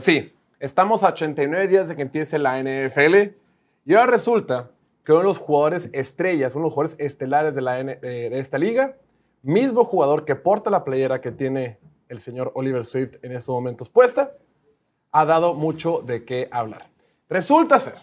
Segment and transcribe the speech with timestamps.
[0.00, 3.34] Sí, estamos a 89 días de que empiece la NFL
[3.84, 4.70] y ahora resulta
[5.04, 8.96] que uno de los jugadores estrellas, uno de los jugadores estelares de, esta liga,
[9.42, 11.78] mismo jugador que porta la playera que tiene
[12.08, 14.32] el señor Oliver Swift en estos momentos puesta,
[15.12, 16.86] ha dado mucho de qué hablar.
[17.28, 17.96] Resulta ser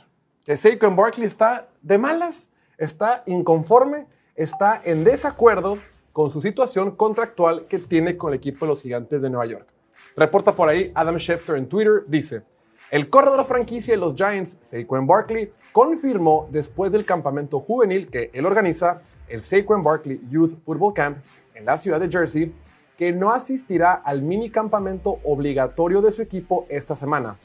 [0.45, 4.05] que Saquon Barkley está de malas, está inconforme,
[4.36, 5.79] está en desacuerdo
[6.14, 9.77] con su situación contractual que tiene con el equipo de los Gigantes de Nueva York.
[10.18, 12.41] Reporta por ahí Adam Schefter en Twitter, dice,
[12.89, 18.47] el corredor franquicia de los Giants, Saquon Barkley, confirmó después del campamento juvenil que él
[18.47, 21.18] organiza, el Saquon Barkley Youth Football Camp,
[21.54, 22.51] en la ciudad de Jersey,
[22.97, 27.37] que no asistirá al mini campamento obligatorio de su equipo esta semana.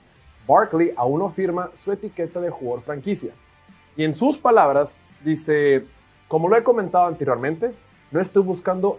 [0.48, 3.34] Barkley aún no firma su etiqueta de jugador franquicia.
[3.98, 5.84] Y en sus palabras, dice,
[6.27, 7.75] como lo he comentado anteriormente,
[8.11, 8.98] no estoy buscando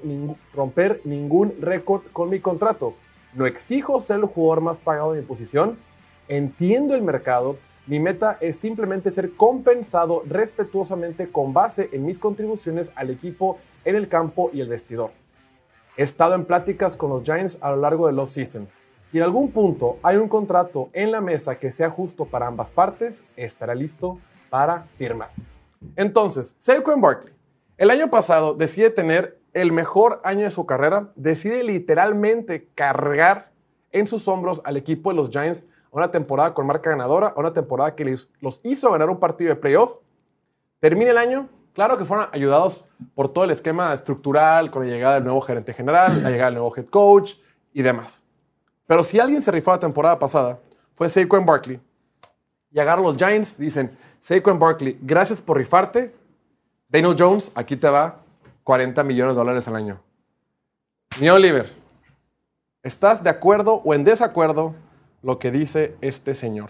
[0.53, 2.93] romper ningún récord con mi contrato.
[3.35, 5.77] No exijo ser el jugador más pagado de mi posición.
[6.27, 7.57] Entiendo el mercado.
[7.87, 13.95] Mi meta es simplemente ser compensado respetuosamente con base en mis contribuciones al equipo en
[13.95, 15.11] el campo y el vestidor.
[15.97, 18.67] He estado en pláticas con los Giants a lo largo del off-season.
[19.07, 22.71] Si en algún punto hay un contrato en la mesa que sea justo para ambas
[22.71, 24.17] partes, estará listo
[24.49, 25.29] para firmar.
[25.95, 27.33] Entonces, Saquon Barkley,
[27.77, 33.51] el año pasado decide tener el mejor año de su carrera, decide literalmente cargar
[33.91, 37.39] en sus hombros al equipo de los Giants a una temporada con marca ganadora, a
[37.39, 39.99] una temporada que los hizo ganar un partido de playoff.
[40.79, 45.15] Termina el año, claro que fueron ayudados por todo el esquema estructural, con la llegada
[45.15, 47.35] del nuevo gerente general, la llegada del nuevo head coach
[47.71, 48.23] y demás.
[48.87, 50.59] Pero si alguien se rifó la temporada pasada,
[50.95, 51.79] fue Saquon Barkley.
[52.71, 56.13] Y agarran los Giants, dicen, Saquon Barkley, gracias por rifarte.
[56.89, 58.22] Daniel Jones, aquí te va
[58.63, 60.01] 40 millones de dólares al año.
[61.19, 61.67] Mi Oliver,
[62.81, 64.75] ¿estás de acuerdo o en desacuerdo
[65.21, 66.69] lo que dice este señor?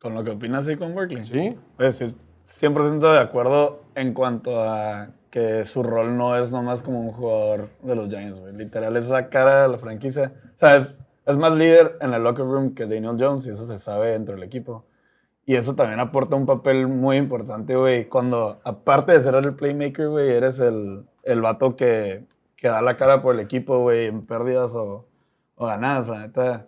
[0.00, 1.24] ¿Con lo que opina Saquon Barkley?
[1.24, 1.58] Sí.
[1.76, 7.12] Pues, 100% de acuerdo en cuanto a que su rol no es nomás como un
[7.12, 10.32] jugador de los Giants, Literal, es la cara de la franquicia.
[10.54, 10.94] O sea, es,
[11.26, 14.34] es más líder en el locker room que Daniel Jones y eso se sabe dentro
[14.34, 14.84] del equipo.
[15.48, 18.06] Y eso también aporta un papel muy importante, güey.
[18.06, 22.98] Cuando, aparte de ser el playmaker, güey, eres el, el vato que, que, da la
[22.98, 25.06] cara por el equipo, güey, en pérdidas o,
[25.58, 26.66] ganadas, la.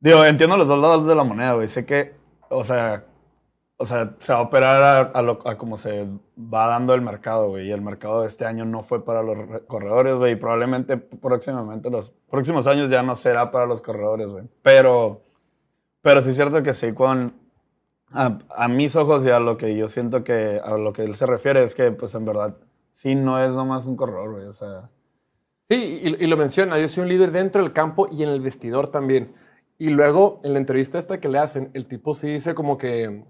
[0.00, 1.68] Digo, entiendo los dos lados de la moneda, güey.
[1.68, 2.14] Sé que,
[2.48, 3.04] o sea,
[3.76, 7.50] o sea, se va a operar a, lo, a como se va dando el mercado,
[7.50, 7.68] güey.
[7.68, 9.36] Y el mercado de este año no fue para los
[9.66, 10.32] corredores, güey.
[10.32, 14.44] Y probablemente próximamente, los próximos años ya no será para los corredores, güey.
[14.62, 15.20] Pero,
[16.00, 17.44] pero sí es cierto que sí, con
[18.12, 21.26] a, mis ojos y a lo que yo siento que a lo que él se
[21.26, 22.56] refiere es que, pues en verdad,
[22.92, 24.46] sí no es nomás un corredor, güey.
[24.46, 24.88] O sea.
[25.68, 28.88] Sí, y, lo menciona, yo soy un líder dentro del campo y en el vestidor
[28.88, 29.34] también.
[29.78, 33.24] Y luego, en la entrevista esta que le hacen, el tipo sí dice como que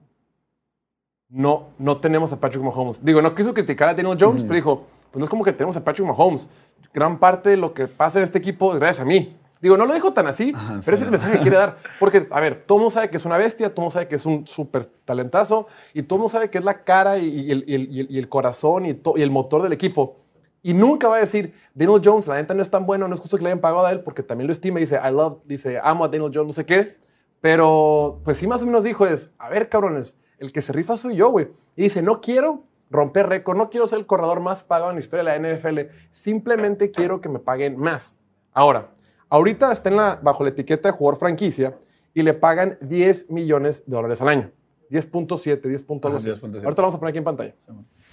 [1.28, 3.04] no, no tenemos a Patrick Mahomes.
[3.04, 5.76] Digo, no quiso criticar a Daniel Jones, pero dijo, pues no es como que tenemos
[5.76, 6.48] a Patrick Mahomes.
[6.92, 9.34] Gran parte de lo que pasa en este equipo es gracias a mí.
[9.60, 11.78] Digo, no lo dijo tan así, pero es el mensaje que quiere dar.
[11.98, 14.08] Porque, a ver, todo el mundo sabe que es una bestia, todo el mundo sabe
[14.08, 17.50] que es un súper talentazo y todo el mundo sabe que es la cara y,
[17.50, 20.18] el, corazón y, el motor del equipo.
[20.62, 23.20] Y nunca va a decir, Daniel Jones, la neta no es tan bueno, no es
[23.20, 25.38] justo que le hayan pagado a él porque también lo estima y dice, I love,
[25.44, 26.96] dice, amo a Daniel Jones, no sé qué.
[27.40, 30.96] Pero, pues sí, más o menos dijo es, a ver, cabrones, el que se rifa
[30.96, 31.48] soy yo, güey.
[31.76, 35.00] Y dice, no quiero romper récord, no quiero ser el corredor más pagado en la
[35.00, 35.80] historia de la NFL,
[36.12, 38.20] simplemente quiero que me paguen más.
[38.52, 38.90] Ahora,
[39.28, 41.76] Ahorita está en la, bajo la etiqueta de jugador franquicia
[42.14, 44.50] y le pagan 10 millones de dólares al año.
[44.90, 46.44] 10.7, 10.7.
[46.44, 47.54] Ahorita lo vamos a poner aquí en pantalla.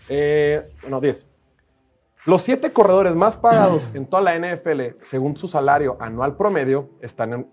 [0.10, 1.28] Eh, no, 10.
[2.26, 7.34] Los siete corredores más pagados en toda la NFL, según su salario anual promedio, están
[7.34, 7.48] en,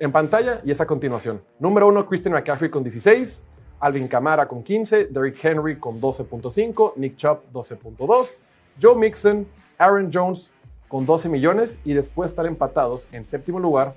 [0.00, 1.42] en, pantalla y es a continuación.
[1.58, 3.42] Número uno, Christian McCaffrey con 16,
[3.80, 8.36] Alvin Kamara con 15, Derrick Henry con 12.5, Nick Chubb 12.2,
[8.80, 10.52] Joe Mixon, Aaron Jones
[10.88, 13.94] con 12 millones y después estar empatados en séptimo lugar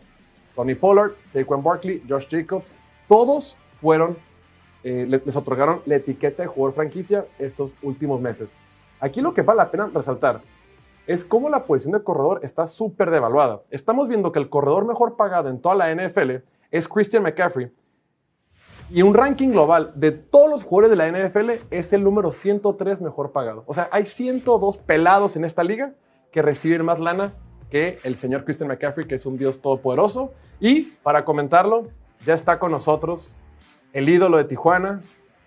[0.56, 2.72] Tony Pollard, Saquon Barkley, Josh Jacobs.
[3.08, 4.17] Todos fueron,
[4.84, 8.53] eh, les, otorgaron la etiqueta de jugador franquicia estos últimos meses.
[8.99, 10.41] Aquí lo que vale la pena resaltar
[11.08, 13.64] es cómo la posición de corredor está súper devaluada.
[13.70, 17.72] Estamos viendo que el corredor mejor pagado en toda la NFL es Christian McCaffrey.
[18.91, 23.02] Y un ranking global de todos los jugadores de la NFL es el número 103
[23.02, 23.64] mejor pagado.
[23.66, 25.96] O sea, hay 102 pelados en esta liga
[26.31, 27.33] que reciben más lana
[27.69, 30.33] que el señor Christian McCaffrey, que es un Dios todopoderoso.
[30.59, 31.83] Y para comentarlo,
[32.25, 33.35] ya está con nosotros
[33.93, 35.01] el ídolo de Tijuana,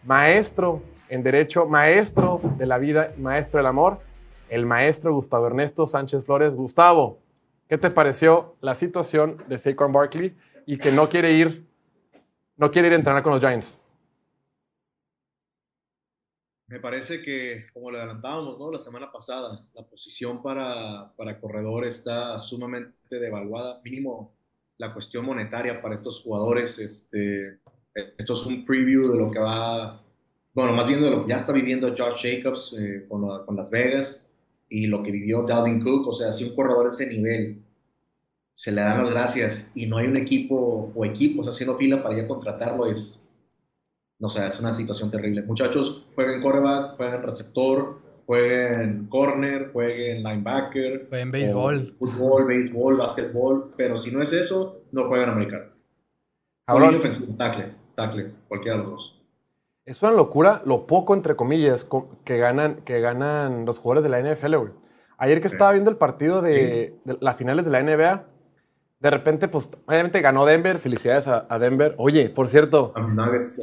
[0.04, 4.00] maestro en Derecho, maestro de la vida, maestro del amor,
[4.48, 6.54] el maestro Gustavo Ernesto Sánchez Flores.
[6.54, 7.18] Gustavo,
[7.68, 11.66] ¿qué te pareció la situación de Saquon Barkley y que no quiere ir,
[12.56, 13.80] no quiere ir a entrenar con los Giants.
[16.66, 18.70] Me parece que, como lo adelantábamos ¿no?
[18.70, 23.80] la semana pasada, la posición para, para corredor está sumamente devaluada.
[23.84, 24.32] Mínimo
[24.78, 26.78] la cuestión monetaria para estos jugadores.
[26.78, 27.58] Este,
[27.94, 30.02] esto es un preview de lo que va,
[30.54, 33.70] bueno, más bien de lo que ya está viviendo Josh Jacobs eh, con, con, Las
[33.70, 34.30] Vegas
[34.68, 36.08] y lo que vivió Dalvin Cook.
[36.08, 37.62] O sea, si un corredor de ese nivel
[38.54, 42.16] se le dan las gracias y no hay un equipo o equipos haciendo fila para
[42.16, 43.23] ya contratarlo, es
[44.24, 45.42] no sé, es una situación terrible.
[45.42, 51.08] Muchachos, jueguen coreback, jueguen receptor, jueguen corner, jueguen linebacker.
[51.10, 51.96] Jueguen béisbol.
[51.98, 53.74] Fútbol, béisbol, básquetbol.
[53.76, 55.66] Pero si no es eso, no jueguen americano.
[56.66, 59.22] Ahora, ofensivo, tackle, tackle, cualquiera de los dos.
[59.84, 61.86] Es una locura lo poco, entre comillas,
[62.24, 64.72] que ganan, que ganan los jugadores de la NFL, güey.
[65.18, 68.26] Ayer que estaba viendo el partido de, de las finales de la NBA,
[69.04, 70.78] de repente, pues, obviamente ganó Denver.
[70.78, 71.94] Felicidades a, Denver.
[71.98, 72.94] Oye, por cierto,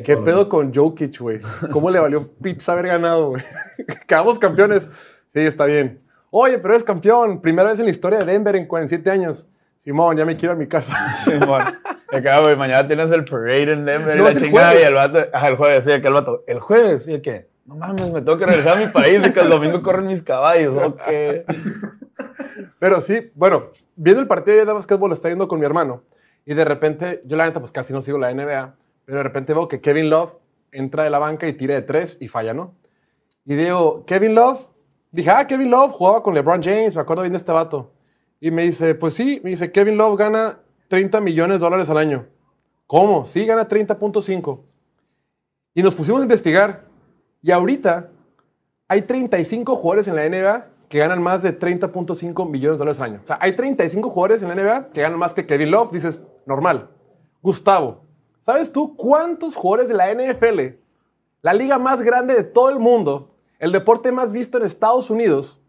[0.05, 1.39] ¿qué pedo con Jokic, güey?
[1.71, 3.43] ¿Cómo le valió pizza haber ganado, güey?
[4.07, 4.87] Quedamos campeones.
[5.33, 5.99] Sí, está bien.
[6.29, 7.41] Oye, pero eres campeón.
[7.41, 9.47] Primera vez en la historia de Denver en 47 años.
[9.79, 11.11] Simón, ya me quiero a mi casa.
[11.23, 11.63] Simón.
[12.13, 14.79] Acá, güey, mañana tienes el parade en Denver y la chingada.
[14.79, 17.47] Y el vato, ajá, el jueves, sí, que el vato, el jueves, ¿sí qué?
[17.65, 20.21] No mames, me tengo que regresar a mi país y que el domingo corren mis
[20.21, 21.01] caballos, ok.
[22.81, 26.01] Pero sí, bueno, viendo el partido de básquetbol, está yendo con mi hermano.
[26.47, 28.75] Y de repente, yo la neta, pues casi no sigo la NBA,
[29.05, 30.39] pero de repente veo que Kevin Love
[30.71, 32.73] entra de la banca y tira de tres y falla, ¿no?
[33.45, 34.67] Y digo, Kevin Love,
[35.11, 37.93] dije, ah, Kevin Love jugaba con LeBron James, me acuerdo bien de este vato.
[38.39, 40.57] Y me dice, pues sí, me dice, Kevin Love gana
[40.87, 42.25] 30 millones de dólares al año.
[42.87, 43.27] ¿Cómo?
[43.27, 44.59] Sí, gana 30.5.
[45.75, 46.85] Y nos pusimos a investigar.
[47.43, 48.09] Y ahorita
[48.87, 53.11] hay 35 jugadores en la NBA que ganan más de 30.5 millones de dólares al
[53.11, 53.21] año.
[53.23, 55.93] O sea, hay 35 jugadores en la NBA que ganan más que Kevin Love.
[55.93, 56.89] Dices, normal.
[57.41, 58.03] Gustavo,
[58.41, 60.77] ¿sabes tú cuántos jugadores de la NFL,
[61.41, 65.61] la liga más grande de todo el mundo, el deporte más visto en Estados Unidos,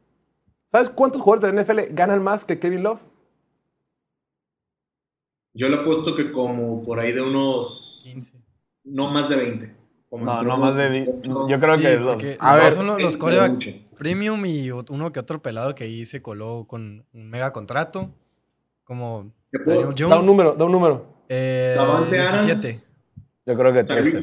[0.67, 3.01] ¿sabes cuántos jugadores de la NFL ganan más que Kevin Love?
[5.55, 8.33] Yo le he puesto que como por ahí de unos 15.
[8.85, 9.82] No más de 20.
[10.13, 11.07] No, no más de
[11.49, 13.67] Yo creo que los, a ver, son los corebacks
[14.03, 18.11] premium y uno que otro pelado que ahí se coló con un mega contrato.
[18.83, 19.97] Como Jones.
[19.97, 21.07] Da un número, da un número.
[21.29, 21.77] Eh,
[22.11, 22.81] 17.
[23.47, 24.21] Yo creo que 13.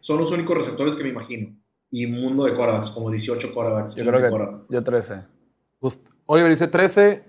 [0.00, 1.54] son los únicos receptores que me imagino.
[1.90, 3.96] Y mundo de quarterbacks, como 18 quarterbacks.
[3.96, 5.24] Yo creo que yo 13.
[6.26, 7.24] Oliver dice 13.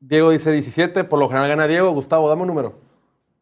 [0.00, 1.04] Diego dice 17.
[1.04, 1.90] Por lo general gana Diego.
[1.90, 2.80] Gustavo, dame un número.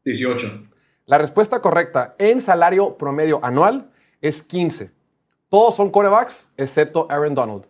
[0.04, 0.68] 18.
[1.06, 4.90] La respuesta correcta en salario promedio anual es 15.
[5.48, 7.66] Todos son corebacks, excepto Aaron Donald.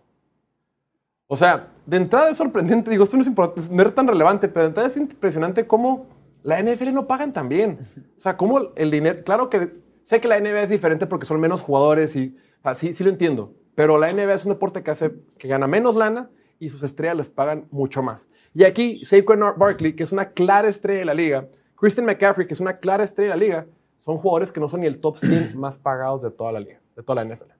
[1.27, 2.91] O sea, de entrada es sorprendente.
[2.91, 6.07] Digo, esto no es, importante, no tan relevante, pero de entrada es impresionante cómo
[6.43, 7.79] la NFL no pagan tan bien.
[8.17, 9.23] O sea, cómo el dinero.
[9.23, 12.37] Claro que sé que la NBA es diferente porque son menos jugadores y.
[12.63, 13.55] O sí, sí lo entiendo.
[13.75, 17.17] Pero la NBA es un deporte que hace que gana menos lana y sus estrellas
[17.17, 18.31] les pagan mucho más.
[18.55, 22.55] Y aquí, Saquon Barkley, que es una clara estrella de la liga, Christian McCaffrey, que
[22.55, 25.17] es una clara estrella de la liga, son jugadores que no son ni el top
[25.19, 27.53] 100 más pagados de toda la liga, de toda la NFL.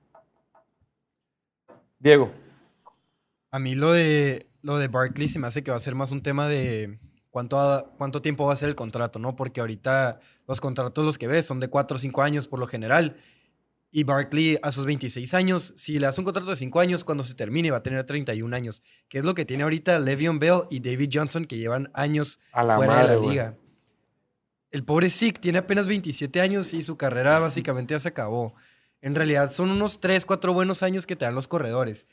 [1.99, 2.31] Diego.
[3.51, 6.11] A mí lo de, lo de Barkley se me hace que va a ser más
[6.11, 6.99] un tema de
[7.29, 9.35] cuánto, cuánto tiempo va a ser el contrato, ¿no?
[9.35, 12.67] Porque ahorita los contratos los que ves son de 4 o 5 años por lo
[12.67, 13.17] general.
[13.89, 17.23] Y Barkley a sus 26 años, si le das un contrato de 5 años, cuando
[17.23, 20.63] se termine va a tener 31 años, que es lo que tiene ahorita Le'Veon Bell
[20.69, 23.55] y David Johnson, que llevan años fuera de la liga.
[24.77, 28.53] El pobre Zeke tiene apenas 27 años y su carrera básicamente ya se acabó.
[29.01, 32.05] En realidad son unos 3, 4 buenos años que te dan los corredores.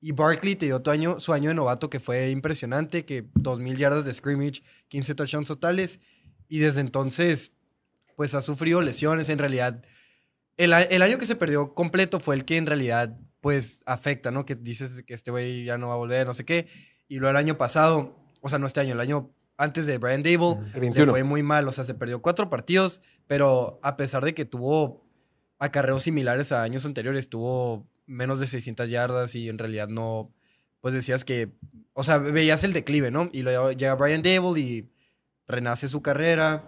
[0.00, 3.74] Y Barkley te dio tu año, su año de novato que fue impresionante, que 2.000
[3.74, 5.98] yardas de scrimmage, 15 touchdowns totales.
[6.46, 7.52] Y desde entonces,
[8.16, 9.30] pues ha sufrido lesiones.
[9.30, 9.82] En realidad,
[10.58, 14.44] el, el año que se perdió completo fue el que en realidad, pues, afecta, ¿no?
[14.44, 16.68] Que dices que este güey ya no va a volver, no sé qué.
[17.08, 20.22] Y luego el año pasado, o sea, no este año, el año antes de Brian
[20.22, 21.68] Dable, le fue muy mal.
[21.68, 25.04] O sea, se perdió cuatro partidos, pero a pesar de que tuvo
[25.60, 27.28] acarreos similares a años anteriores.
[27.28, 30.32] Tuvo menos de 600 yardas y en realidad no,
[30.80, 31.52] pues decías que,
[31.92, 33.28] o sea, veías el declive, ¿no?
[33.32, 34.90] Y luego llega Brian Dable y
[35.46, 36.64] renace su carrera.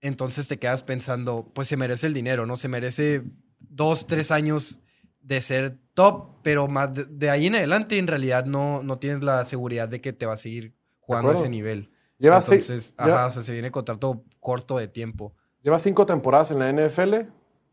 [0.00, 2.56] Entonces te quedas pensando, pues se merece el dinero, ¿no?
[2.56, 3.22] Se merece
[3.60, 4.80] dos, tres años
[5.20, 9.44] de ser top, pero más de, ahí en adelante en realidad no, no tienes la
[9.44, 10.77] seguridad de que te va a seguir
[11.08, 11.90] jugando a ese nivel.
[12.18, 15.32] Lleva Entonces, ajá, o sea, se viene contrato corto de tiempo.
[15.62, 17.14] Lleva cinco temporadas en la NFL,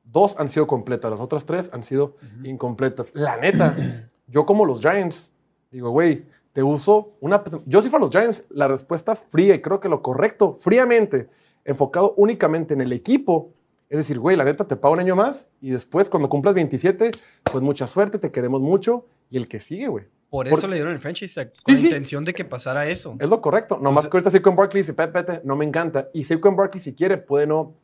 [0.03, 3.11] Dos han sido completas, las otras tres han sido incompletas.
[3.15, 3.75] La neta,
[4.27, 5.33] yo como los Giants,
[5.71, 7.43] digo, güey, te uso una...
[7.65, 11.27] Yo si fuera los Giants, la respuesta fría y creo que lo correcto, fríamente,
[11.63, 13.51] enfocado únicamente en el equipo.
[13.89, 17.11] Es decir, güey, la neta te paga un año más y después cuando cumplas 27,
[17.51, 20.05] pues mucha suerte, te queremos mucho y el que sigue, güey.
[20.35, 21.85] Por Por- eso le dieron el franchise tag, Sí, con sí.
[21.87, 23.15] intención de que pasara eso.
[23.19, 23.75] Es lo correcto.
[23.75, 26.09] Nomás Entonces- que ahorita Saquon Barkley dice, "Pete, pete, no me encanta.
[26.13, 27.75] Y Saquon Barkley, si quiere, puede no,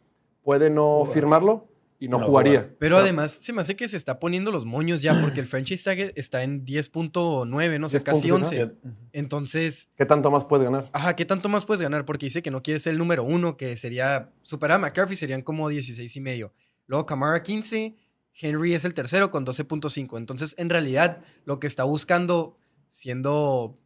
[0.43, 1.13] puede no Jugar.
[1.13, 1.67] firmarlo
[1.99, 2.59] y no, No jugaría.
[2.61, 2.75] jugar.
[2.79, 5.83] Pero además se me hace que se está poniendo los moños ya porque el franchise
[5.83, 8.03] tag está en 10.9, no sé, 10.9.
[8.03, 8.63] casi 11.
[8.65, 8.73] Ujú.
[9.13, 10.89] Entonces, ¿Qué tanto más puedes ganar?
[10.93, 12.05] ajá, ¿qué tanto más puedes ganar?
[12.05, 15.41] Porque dice que no quiere ser el número uno, que sería, superar a McCaffrey serían
[15.43, 16.53] como 16 y medio.
[16.87, 17.95] Luego Camara 15,
[18.39, 20.17] Henry es el tercero con 12.5.
[20.17, 22.57] Entonces, en realidad, lo que está buscando,
[22.89, 23.77] siendo,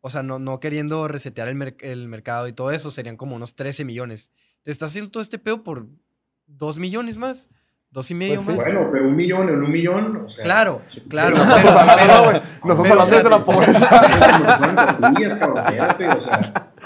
[0.00, 3.34] o sea, no, no queriendo resetear el, mer- el mercado y todo eso, serían como
[3.36, 4.30] unos 13 millones.
[4.62, 5.86] Te está haciendo todo este pedo por
[6.46, 7.48] 2 millones más,
[7.90, 8.52] dos y medio Pues sí.
[8.52, 8.64] más.
[8.64, 10.44] Bueno, pero un millón en un millón, o sea.
[10.44, 11.36] Claro, claro.
[12.64, 13.88] Nosotros sea, de la pobreza.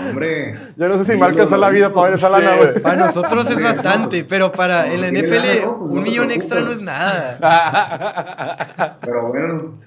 [0.09, 0.55] Hombre.
[0.77, 2.81] Yo no sé si me alcanza la vida para ver esa lana, güey.
[2.81, 5.79] Para nosotros es bastante, pero para el NFL nada, ¿no?
[5.79, 7.39] Pues no un millón extra no es nada.
[9.01, 9.81] Pero bueno.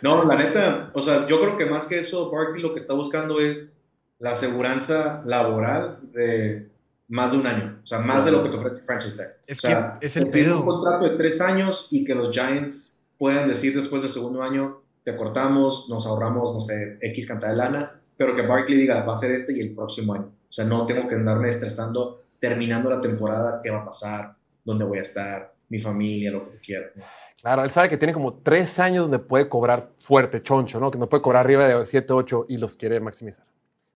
[0.00, 2.94] No, la neta, o sea, yo creo que más que eso, Barkley lo que está
[2.94, 3.80] buscando es
[4.18, 6.68] la aseguranza laboral de
[7.08, 7.80] más de un año.
[7.82, 9.36] O sea, más de lo que te ofrece el franchise tag.
[9.46, 10.60] Es O sea, que es el pedo.
[10.60, 14.80] un contrato de tres años y que los Giants puedan decir después del segundo año,
[15.04, 19.14] te cortamos, nos ahorramos, no sé, X cantidad de lana, pero que Barkley diga, va
[19.14, 20.30] a ser este y el próximo año.
[20.48, 24.84] O sea, no tengo que andarme estresando terminando la temporada, qué va a pasar, dónde
[24.84, 26.94] voy a estar, mi familia, lo que quieras.
[27.40, 30.90] Claro, él sabe que tiene como tres años donde puede cobrar fuerte, choncho, ¿no?
[30.90, 33.44] Que no puede cobrar arriba de 7, 8 y los quiere maximizar.